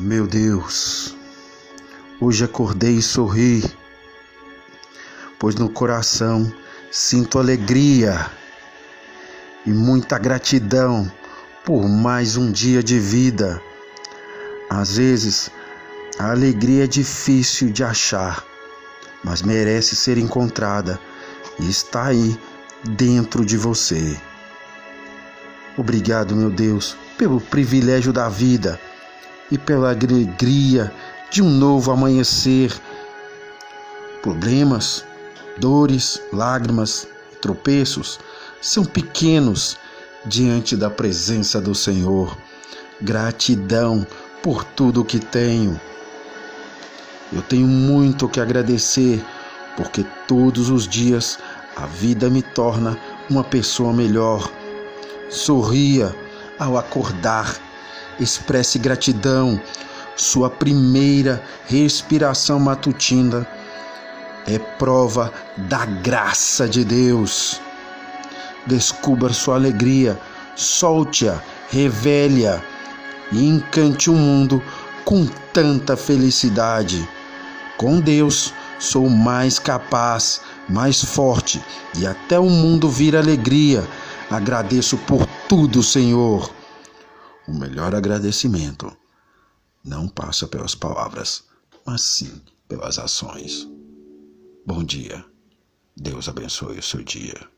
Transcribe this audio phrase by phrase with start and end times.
[0.00, 1.16] Meu Deus,
[2.20, 3.64] hoje acordei e sorri,
[5.40, 6.52] pois no coração
[6.88, 8.30] sinto alegria
[9.66, 11.10] e muita gratidão
[11.64, 13.60] por mais um dia de vida.
[14.70, 15.50] Às vezes,
[16.16, 18.44] a alegria é difícil de achar,
[19.24, 21.00] mas merece ser encontrada
[21.58, 22.38] e está aí
[22.90, 24.16] dentro de você.
[25.76, 28.80] Obrigado, meu Deus, pelo privilégio da vida
[29.50, 30.92] e pela alegria
[31.30, 32.72] de um novo amanhecer.
[34.22, 35.04] Problemas,
[35.58, 37.06] dores, lágrimas,
[37.40, 38.18] tropeços
[38.60, 39.76] são pequenos
[40.24, 42.36] diante da presença do Senhor.
[43.00, 44.06] Gratidão
[44.42, 45.80] por tudo que tenho.
[47.32, 49.24] Eu tenho muito que agradecer,
[49.76, 51.38] porque todos os dias
[51.76, 52.98] a vida me torna
[53.30, 54.50] uma pessoa melhor.
[55.30, 56.14] Sorria
[56.58, 57.67] ao acordar
[58.20, 59.60] expresse gratidão.
[60.16, 63.46] Sua primeira respiração matutina
[64.46, 67.60] é prova da graça de Deus.
[68.66, 70.18] Descubra sua alegria,
[70.56, 72.60] solte-a, revele-a
[73.30, 74.62] e encante o mundo
[75.04, 77.08] com tanta felicidade.
[77.76, 81.62] Com Deus, sou mais capaz, mais forte
[81.96, 83.86] e até o mundo vira alegria.
[84.30, 86.57] Agradeço por tudo, Senhor.
[87.48, 88.94] O melhor agradecimento
[89.82, 91.44] não passa pelas palavras,
[91.86, 93.66] mas sim pelas ações.
[94.66, 95.24] Bom dia.
[95.96, 97.48] Deus abençoe o seu dia.